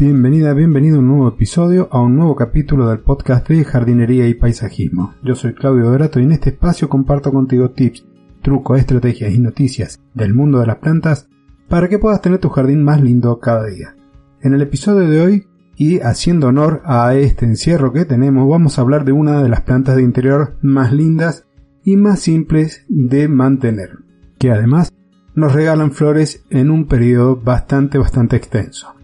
Bienvenida, 0.00 0.54
bienvenido 0.54 0.96
a 0.96 1.00
un 1.00 1.08
nuevo 1.08 1.28
episodio, 1.28 1.86
a 1.92 2.00
un 2.00 2.16
nuevo 2.16 2.34
capítulo 2.34 2.88
del 2.88 3.00
podcast 3.00 3.46
de 3.46 3.62
jardinería 3.64 4.26
y 4.28 4.32
paisajismo. 4.32 5.12
Yo 5.22 5.34
soy 5.34 5.52
Claudio 5.52 5.90
Dorato 5.90 6.18
y 6.18 6.22
en 6.22 6.32
este 6.32 6.48
espacio 6.48 6.88
comparto 6.88 7.30
contigo 7.30 7.72
tips, 7.72 8.06
trucos, 8.40 8.78
estrategias 8.78 9.34
y 9.34 9.38
noticias 9.38 10.00
del 10.14 10.32
mundo 10.32 10.58
de 10.58 10.68
las 10.68 10.78
plantas 10.78 11.28
para 11.68 11.90
que 11.90 11.98
puedas 11.98 12.22
tener 12.22 12.38
tu 12.38 12.48
jardín 12.48 12.82
más 12.82 13.02
lindo 13.02 13.38
cada 13.40 13.66
día. 13.66 13.94
En 14.40 14.54
el 14.54 14.62
episodio 14.62 15.06
de 15.06 15.20
hoy, 15.20 15.46
y 15.76 16.00
haciendo 16.00 16.46
honor 16.46 16.80
a 16.86 17.14
este 17.14 17.44
encierro 17.44 17.92
que 17.92 18.06
tenemos, 18.06 18.48
vamos 18.48 18.78
a 18.78 18.80
hablar 18.80 19.04
de 19.04 19.12
una 19.12 19.42
de 19.42 19.50
las 19.50 19.60
plantas 19.60 19.96
de 19.96 20.02
interior 20.02 20.56
más 20.62 20.94
lindas 20.94 21.44
y 21.84 21.98
más 21.98 22.20
simples 22.20 22.86
de 22.88 23.28
mantener, 23.28 23.98
que 24.38 24.50
además 24.50 24.94
nos 25.34 25.52
regalan 25.52 25.92
flores 25.92 26.42
en 26.48 26.70
un 26.70 26.86
periodo 26.86 27.36
bastante 27.36 27.98
bastante 27.98 28.36
extenso. 28.36 28.94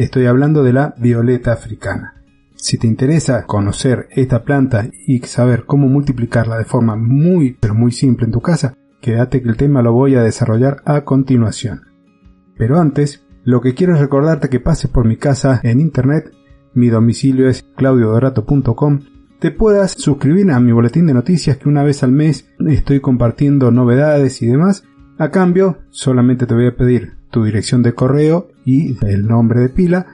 Estoy 0.00 0.24
hablando 0.24 0.62
de 0.62 0.72
la 0.72 0.94
violeta 0.96 1.52
africana. 1.52 2.14
Si 2.54 2.78
te 2.78 2.86
interesa 2.86 3.44
conocer 3.44 4.08
esta 4.12 4.44
planta 4.44 4.88
y 5.06 5.18
saber 5.18 5.66
cómo 5.66 5.88
multiplicarla 5.88 6.56
de 6.56 6.64
forma 6.64 6.96
muy 6.96 7.58
pero 7.60 7.74
muy 7.74 7.92
simple 7.92 8.24
en 8.24 8.32
tu 8.32 8.40
casa, 8.40 8.72
quédate 9.02 9.42
que 9.42 9.50
el 9.50 9.58
tema 9.58 9.82
lo 9.82 9.92
voy 9.92 10.14
a 10.14 10.22
desarrollar 10.22 10.78
a 10.86 11.04
continuación. 11.04 11.82
Pero 12.56 12.80
antes, 12.80 13.26
lo 13.44 13.60
que 13.60 13.74
quiero 13.74 13.92
es 13.92 14.00
recordarte 14.00 14.48
que 14.48 14.58
pases 14.58 14.90
por 14.90 15.06
mi 15.06 15.18
casa 15.18 15.60
en 15.64 15.80
internet, 15.80 16.32
mi 16.72 16.88
domicilio 16.88 17.46
es 17.50 17.62
claudiodorato.com, 17.76 19.00
te 19.38 19.50
puedas 19.50 19.92
suscribir 19.92 20.50
a 20.50 20.60
mi 20.60 20.72
boletín 20.72 21.08
de 21.08 21.12
noticias 21.12 21.58
que 21.58 21.68
una 21.68 21.82
vez 21.82 22.02
al 22.02 22.12
mes 22.12 22.48
estoy 22.66 23.00
compartiendo 23.00 23.70
novedades 23.70 24.40
y 24.40 24.46
demás. 24.46 24.82
A 25.20 25.30
cambio, 25.30 25.76
solamente 25.90 26.46
te 26.46 26.54
voy 26.54 26.66
a 26.66 26.74
pedir 26.74 27.12
tu 27.30 27.44
dirección 27.44 27.82
de 27.82 27.92
correo 27.92 28.48
y 28.64 28.96
el 29.06 29.26
nombre 29.26 29.60
de 29.60 29.68
pila 29.68 30.06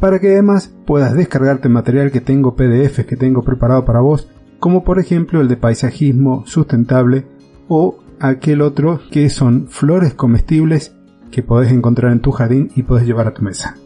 para 0.00 0.20
que 0.20 0.32
además 0.32 0.74
puedas 0.86 1.12
descargarte 1.12 1.68
material 1.68 2.10
que 2.10 2.22
tengo 2.22 2.56
PDFs 2.56 3.04
que 3.04 3.18
tengo 3.18 3.42
preparado 3.42 3.84
para 3.84 4.00
vos, 4.00 4.26
como 4.58 4.84
por 4.84 4.98
ejemplo 4.98 5.42
el 5.42 5.48
de 5.48 5.58
paisajismo 5.58 6.46
sustentable 6.46 7.26
o 7.68 7.98
aquel 8.20 8.62
otro 8.62 9.02
que 9.10 9.28
son 9.28 9.68
flores 9.68 10.14
comestibles 10.14 10.96
que 11.30 11.42
podés 11.42 11.70
encontrar 11.70 12.10
en 12.10 12.20
tu 12.20 12.30
jardín 12.30 12.70
y 12.74 12.84
podés 12.84 13.06
llevar 13.06 13.26
a 13.26 13.34
tu 13.34 13.42
mesa. 13.42 13.76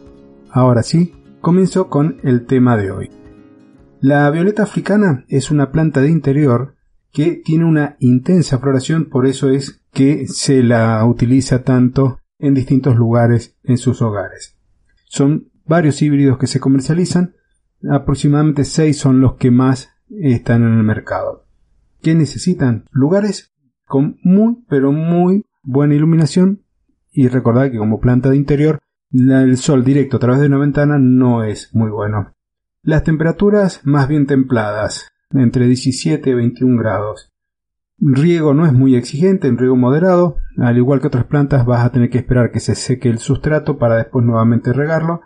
Ahora 0.49 0.81
sí, 0.81 1.13
comienzo 1.41 1.89
con 1.89 2.21
el 2.23 2.45
tema 2.45 2.77
de 2.77 2.89
hoy. 2.89 3.09
La 3.99 4.31
violeta 4.31 4.63
africana 4.63 5.25
es 5.27 5.51
una 5.51 5.73
planta 5.73 5.99
de 5.99 6.09
interior 6.09 6.75
que 7.11 7.41
tiene 7.43 7.65
una 7.65 7.97
intensa 7.99 8.59
floración, 8.59 9.09
por 9.09 9.27
eso 9.27 9.49
es 9.49 9.82
que 9.93 10.27
se 10.27 10.63
la 10.63 11.05
utiliza 11.05 11.63
tanto 11.63 12.19
en 12.39 12.53
distintos 12.53 12.95
lugares 12.95 13.55
en 13.63 13.77
sus 13.77 14.01
hogares. 14.01 14.57
Son 15.05 15.51
varios 15.65 16.01
híbridos 16.01 16.37
que 16.37 16.47
se 16.47 16.59
comercializan, 16.59 17.35
aproximadamente 17.89 18.65
6 18.65 18.97
son 18.97 19.21
los 19.21 19.35
que 19.35 19.51
más 19.51 19.91
están 20.09 20.63
en 20.63 20.73
el 20.77 20.83
mercado. 20.83 21.45
¿Qué 22.01 22.15
necesitan? 22.15 22.85
Lugares 22.91 23.53
con 23.85 24.17
muy 24.23 24.63
pero 24.67 24.91
muy 24.91 25.45
buena 25.61 25.95
iluminación 25.95 26.63
y 27.11 27.27
recordad 27.27 27.71
que 27.71 27.77
como 27.77 27.99
planta 27.99 28.29
de 28.29 28.37
interior 28.37 28.79
el 29.11 29.57
sol 29.57 29.83
directo 29.83 30.17
a 30.17 30.19
través 30.19 30.41
de 30.41 30.47
una 30.47 30.57
ventana 30.57 30.97
no 30.97 31.43
es 31.43 31.73
muy 31.73 31.91
bueno. 31.91 32.33
Las 32.81 33.03
temperaturas 33.03 33.81
más 33.85 34.07
bien 34.07 34.25
templadas, 34.25 35.07
entre 35.31 35.67
17 35.67 36.29
y 36.29 36.33
21 36.33 36.81
grados. 36.81 37.32
Riego 38.05 38.53
no 38.53 38.65
es 38.65 38.73
muy 38.73 38.97
exigente, 38.97 39.47
en 39.47 39.57
riego 39.57 39.77
moderado, 39.77 40.35
al 40.57 40.77
igual 40.77 40.99
que 40.99 41.07
otras 41.07 41.23
plantas 41.23 41.65
vas 41.65 41.85
a 41.85 41.91
tener 41.93 42.09
que 42.09 42.17
esperar 42.17 42.51
que 42.51 42.59
se 42.59 42.75
seque 42.75 43.07
el 43.07 43.19
sustrato 43.19 43.77
para 43.77 43.95
después 43.95 44.25
nuevamente 44.25 44.73
regarlo 44.73 45.21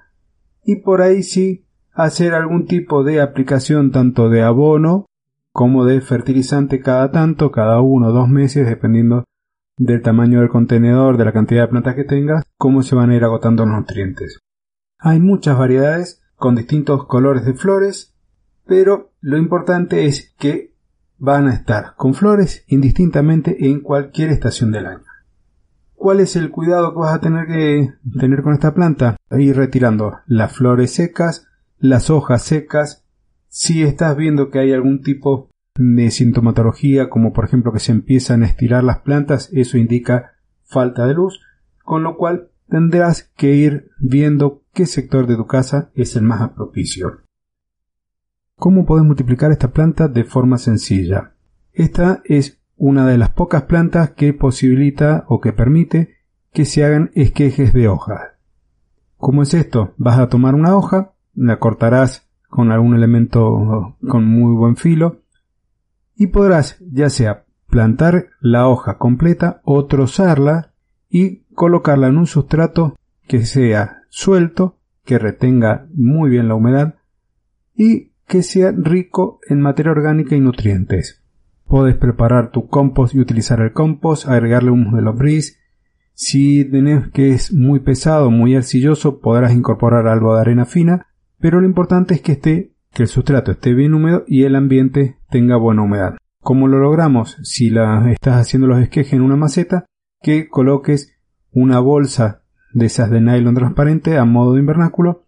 y 0.64 0.76
por 0.76 1.02
ahí 1.02 1.24
sí 1.24 1.66
hacer 1.92 2.36
algún 2.36 2.68
tipo 2.68 3.04
de 3.04 3.20
aplicación 3.20 3.92
tanto 3.92 4.30
de 4.30 4.44
abono 4.44 5.08
como 5.52 5.86
de 5.86 6.02
fertilizante 6.02 6.80
cada 6.80 7.10
tanto, 7.10 7.50
cada 7.50 7.82
uno 7.82 8.10
o 8.10 8.12
dos 8.12 8.30
meses, 8.30 8.68
dependiendo 8.68 9.24
del 9.78 10.04
tamaño 10.04 10.42
del 10.42 10.50
contenedor, 10.50 11.18
de 11.18 11.26
la 11.26 11.34
cantidad 11.34 11.64
de 11.64 11.70
plantas 11.70 11.96
que 11.96 12.04
tengas, 12.04 12.44
cómo 12.58 12.84
se 12.84 12.94
van 12.94 13.10
a 13.10 13.16
ir 13.16 13.24
agotando 13.24 13.66
los 13.66 13.76
nutrientes. 13.76 14.38
Hay 15.00 15.20
muchas 15.20 15.58
variedades 15.58 16.22
con 16.36 16.54
distintos 16.54 17.08
colores 17.08 17.44
de 17.44 17.56
flores, 17.56 18.14
pero 18.68 19.14
lo 19.20 19.38
importante 19.38 20.06
es 20.06 20.36
que 20.38 20.77
van 21.18 21.48
a 21.48 21.54
estar 21.54 21.96
con 21.96 22.14
flores 22.14 22.64
indistintamente 22.68 23.68
en 23.68 23.82
cualquier 23.82 24.30
estación 24.30 24.72
del 24.72 24.86
año. 24.86 25.04
¿Cuál 25.94 26.20
es 26.20 26.36
el 26.36 26.52
cuidado 26.52 26.94
que 26.94 27.00
vas 27.00 27.16
a 27.16 27.22
tener 27.22 27.48
que 27.48 27.94
tener 28.20 28.44
con 28.44 28.54
esta 28.54 28.74
planta? 28.74 29.18
Ir 29.32 29.56
retirando 29.56 30.20
las 30.28 30.54
flores 30.54 30.94
secas, 30.94 31.48
las 31.80 32.10
hojas 32.10 32.44
secas. 32.44 33.04
Si 33.50 33.82
estás 33.82 34.16
viendo 34.16 34.52
que 34.52 34.60
hay 34.60 34.74
algún 34.74 35.02
tipo 35.02 35.50
de 35.76 36.12
sintomatología, 36.12 37.10
como 37.10 37.34
por 37.34 37.46
ejemplo 37.46 37.74
que 37.74 37.80
se 37.80 37.92
empiezan 37.92 38.44
a 38.44 38.46
estirar 38.46 38.84
las 38.84 39.00
plantas, 39.00 39.50
eso 39.54 39.78
indica 39.78 40.34
falta 40.64 41.08
de 41.08 41.16
luz, 41.16 41.42
con 41.84 42.04
lo 42.04 42.16
cual 42.16 42.50
tendrás 42.70 43.32
que 43.36 43.56
ir 43.56 43.90
viendo 44.00 44.64
qué 44.74 44.86
sector 44.86 45.26
de 45.26 45.36
tu 45.36 45.48
casa 45.48 45.90
es 45.96 46.16
el 46.16 46.24
más 46.24 46.52
propicio. 46.52 47.22
¿Cómo 48.60 48.88
puedes 48.88 49.06
multiplicar 49.06 49.52
esta 49.52 49.70
planta 49.70 50.08
de 50.08 50.24
forma 50.24 50.58
sencilla? 50.58 51.36
Esta 51.74 52.22
es 52.26 52.60
una 52.76 53.06
de 53.06 53.20
las 53.20 53.30
pocas 53.30 53.64
plantas 53.64 54.12
que 54.12 54.34
posibilita 54.34 55.26
o 55.28 55.40
que 55.40 55.54
permite 55.54 56.16
que 56.52 56.66
se 56.66 56.84
hagan 56.84 57.12
esquejes 57.14 57.72
de 57.72 57.88
hojas. 57.88 58.32
¿Cómo 59.18 59.44
es 59.44 59.54
esto? 59.54 59.94
Vas 59.98 60.18
a 60.18 60.28
tomar 60.28 60.56
una 60.56 60.76
hoja, 60.76 61.14
la 61.36 61.60
cortarás 61.60 62.28
con 62.50 62.72
algún 62.72 62.96
elemento 62.96 63.96
con 64.08 64.26
muy 64.26 64.56
buen 64.56 64.76
filo, 64.76 65.22
y 66.16 66.28
podrás 66.28 66.80
ya 66.80 67.12
sea 67.12 67.46
plantar 67.68 68.30
la 68.40 68.68
hoja 68.68 68.98
completa 68.98 69.62
o 69.66 69.86
trozarla 69.86 70.74
y 71.12 71.44
colocarla 71.54 72.08
en 72.08 72.18
un 72.18 72.26
sustrato 72.26 72.96
que 73.28 73.46
sea 73.46 74.02
suelto, 74.10 74.80
que 75.06 75.20
retenga 75.20 75.88
muy 75.94 76.32
bien 76.32 76.48
la 76.48 76.56
humedad 76.56 76.96
y 77.76 78.14
que 78.28 78.44
sea 78.44 78.74
rico 78.76 79.40
en 79.48 79.62
materia 79.62 79.92
orgánica 79.92 80.36
y 80.36 80.42
nutrientes. 80.42 81.24
Puedes 81.66 81.96
preparar 81.96 82.52
tu 82.52 82.68
compost 82.68 83.16
y 83.16 83.20
utilizar 83.20 83.62
el 83.62 83.74
compost, 83.74 84.28
agregarle 84.28 84.72
humus 84.72 84.94
de 84.96 85.02
lombriz. 85.02 85.60
Si 86.14 86.66
tenés 86.66 87.10
que 87.10 87.32
es 87.32 87.54
muy 87.54 87.80
pesado, 87.80 88.32
muy 88.32 88.56
arcilloso, 88.56 89.20
podrás 89.20 89.54
incorporar 89.54 90.08
algo 90.08 90.36
de 90.36 90.42
arena 90.42 90.66
fina, 90.66 91.08
pero 91.40 91.62
lo 91.62 91.68
importante 91.68 92.16
es 92.16 92.22
que 92.22 92.34
esté 92.34 92.74
que 92.94 93.04
el 93.04 93.10
sustrato 93.10 93.52
esté 93.52 93.74
bien 93.74 93.94
húmedo 93.94 94.24
y 94.28 94.44
el 94.44 94.56
ambiente 94.56 95.18
tenga 95.30 95.58
buena 95.58 95.84
humedad. 95.84 96.18
¿Cómo 96.42 96.68
lo 96.68 96.80
logramos? 96.80 97.38
Si 97.44 97.70
la 97.70 98.12
estás 98.12 98.38
haciendo 98.38 98.68
los 98.68 98.82
esquejes 98.82 99.14
en 99.14 99.22
una 99.22 99.36
maceta, 99.36 99.86
que 100.22 100.48
coloques 100.50 101.16
una 101.52 101.80
bolsa 101.80 102.42
de 102.74 102.88
esas 102.88 103.12
de 103.12 103.22
nylon 103.22 103.56
transparente 103.56 104.18
a 104.18 104.26
modo 104.26 104.54
de 104.54 104.62
invernáculo. 104.62 105.26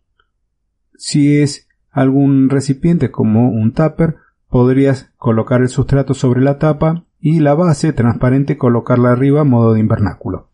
Si 0.95 1.37
es 1.37 1.68
algún 1.99 2.49
recipiente 2.49 3.11
como 3.11 3.49
un 3.49 3.73
tupper, 3.73 4.15
podrías 4.47 5.11
colocar 5.17 5.61
el 5.61 5.67
sustrato 5.67 6.13
sobre 6.13 6.41
la 6.41 6.57
tapa 6.57 7.03
y 7.19 7.41
la 7.41 7.53
base 7.55 7.91
transparente 7.91 8.57
colocarla 8.57 9.11
arriba 9.11 9.41
a 9.41 9.43
modo 9.43 9.73
de 9.73 9.81
invernáculo. 9.81 10.47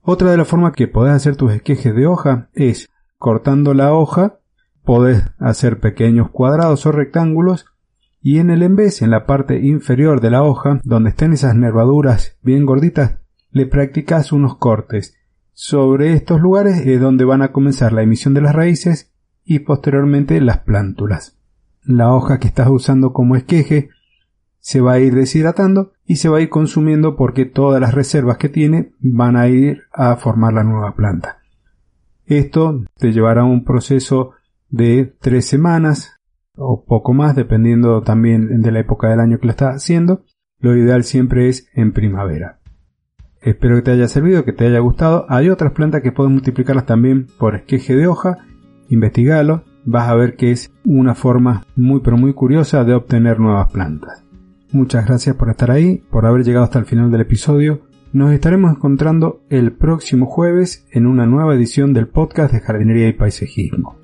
Otra 0.00 0.30
de 0.30 0.36
las 0.36 0.46
formas 0.46 0.74
que 0.74 0.86
podés 0.86 1.14
hacer 1.14 1.34
tus 1.34 1.52
esquejes 1.52 1.92
de 1.92 2.06
hoja 2.06 2.48
es 2.54 2.88
cortando 3.18 3.74
la 3.74 3.92
hoja 3.92 4.38
podés 4.84 5.24
hacer 5.40 5.80
pequeños 5.80 6.30
cuadrados 6.30 6.86
o 6.86 6.92
rectángulos 6.92 7.66
y 8.22 8.38
en 8.38 8.50
el 8.50 8.62
embés, 8.62 9.02
en 9.02 9.10
la 9.10 9.26
parte 9.26 9.58
inferior 9.58 10.20
de 10.20 10.30
la 10.30 10.44
hoja, 10.44 10.80
donde 10.84 11.10
estén 11.10 11.32
esas 11.32 11.56
nervaduras 11.56 12.38
bien 12.42 12.64
gorditas, 12.64 13.16
le 13.50 13.66
practicas 13.66 14.30
unos 14.30 14.56
cortes. 14.58 15.16
Sobre 15.52 16.12
estos 16.12 16.40
lugares 16.40 16.86
es 16.86 17.00
donde 17.00 17.24
van 17.24 17.42
a 17.42 17.50
comenzar 17.50 17.92
la 17.92 18.02
emisión 18.02 18.34
de 18.34 18.42
las 18.42 18.54
raíces 18.54 19.12
y 19.46 19.60
posteriormente 19.60 20.40
las 20.42 20.58
plántulas. 20.58 21.38
La 21.82 22.12
hoja 22.12 22.38
que 22.38 22.48
estás 22.48 22.68
usando 22.68 23.12
como 23.12 23.36
esqueje 23.36 23.88
se 24.58 24.80
va 24.80 24.94
a 24.94 24.98
ir 24.98 25.14
deshidratando 25.14 25.92
y 26.04 26.16
se 26.16 26.28
va 26.28 26.38
a 26.38 26.40
ir 26.40 26.48
consumiendo 26.48 27.14
porque 27.14 27.46
todas 27.46 27.80
las 27.80 27.94
reservas 27.94 28.38
que 28.38 28.48
tiene 28.48 28.90
van 28.98 29.36
a 29.36 29.46
ir 29.46 29.84
a 29.92 30.16
formar 30.16 30.52
la 30.52 30.64
nueva 30.64 30.96
planta. 30.96 31.38
Esto 32.26 32.82
te 32.98 33.12
llevará 33.12 33.42
a 33.42 33.44
un 33.44 33.64
proceso 33.64 34.32
de 34.68 35.14
tres 35.20 35.46
semanas 35.46 36.16
o 36.56 36.84
poco 36.84 37.12
más, 37.14 37.36
dependiendo 37.36 38.02
también 38.02 38.60
de 38.62 38.72
la 38.72 38.80
época 38.80 39.08
del 39.08 39.20
año 39.20 39.38
que 39.38 39.46
lo 39.46 39.52
estás 39.52 39.76
haciendo. 39.76 40.24
Lo 40.58 40.74
ideal 40.76 41.04
siempre 41.04 41.48
es 41.48 41.68
en 41.74 41.92
primavera. 41.92 42.58
Espero 43.40 43.76
que 43.76 43.82
te 43.82 43.90
haya 43.92 44.08
servido, 44.08 44.44
que 44.44 44.52
te 44.52 44.66
haya 44.66 44.80
gustado. 44.80 45.26
Hay 45.28 45.50
otras 45.50 45.72
plantas 45.72 46.02
que 46.02 46.10
puedes 46.10 46.32
multiplicarlas 46.32 46.86
también 46.86 47.28
por 47.38 47.54
esqueje 47.54 47.94
de 47.94 48.08
hoja. 48.08 48.38
Investigalo. 48.88 49.64
Vas 49.84 50.08
a 50.08 50.14
ver 50.14 50.36
que 50.36 50.50
es 50.50 50.72
una 50.84 51.14
forma 51.14 51.64
muy 51.76 52.00
pero 52.00 52.16
muy 52.16 52.32
curiosa 52.32 52.84
de 52.84 52.94
obtener 52.94 53.38
nuevas 53.38 53.70
plantas. 53.72 54.24
Muchas 54.72 55.06
gracias 55.06 55.36
por 55.36 55.48
estar 55.48 55.70
ahí, 55.70 56.02
por 56.10 56.26
haber 56.26 56.44
llegado 56.44 56.64
hasta 56.64 56.78
el 56.78 56.86
final 56.86 57.10
del 57.10 57.20
episodio. 57.20 57.82
Nos 58.12 58.32
estaremos 58.32 58.72
encontrando 58.72 59.42
el 59.48 59.72
próximo 59.72 60.26
jueves 60.26 60.86
en 60.90 61.06
una 61.06 61.26
nueva 61.26 61.54
edición 61.54 61.92
del 61.92 62.08
podcast 62.08 62.52
de 62.52 62.60
jardinería 62.60 63.08
y 63.08 63.12
paisajismo. 63.12 63.96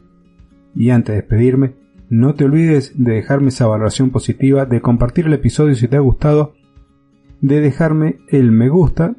Y 0.75 0.90
antes 0.90 1.14
de 1.14 1.23
despedirme, 1.23 1.75
no 2.08 2.34
te 2.34 2.44
olvides 2.44 2.93
de 2.94 3.14
dejarme 3.14 3.49
esa 3.49 3.67
valoración 3.67 4.11
positiva, 4.11 4.67
de 4.67 4.81
compartir 4.81 5.26
el 5.26 5.32
episodio 5.32 5.75
si 5.75 5.88
te 5.88 5.96
ha 5.96 6.00
gustado, 6.00 6.55
de 7.40 7.61
dejarme 7.61 8.19
el 8.29 8.52
me 8.52 8.69
gusta, 8.69 9.17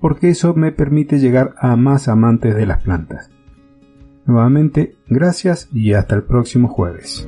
porque 0.00 0.28
eso 0.28 0.54
me 0.54 0.72
permite 0.72 1.18
llegar 1.18 1.54
a 1.58 1.76
más 1.76 2.08
amantes 2.08 2.54
de 2.54 2.66
las 2.66 2.82
plantas. 2.82 3.30
Nuevamente, 4.26 4.96
gracias 5.08 5.68
y 5.72 5.92
hasta 5.92 6.16
el 6.16 6.24
próximo 6.24 6.68
jueves. 6.68 7.26